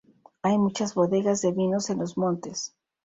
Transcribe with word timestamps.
Hay 0.41 0.57
muchas 0.57 0.95
bodegas 0.95 1.41
de 1.43 1.51
vinos 1.51 1.91
en 1.91 1.99
los 1.99 2.17
montes. 2.17 2.73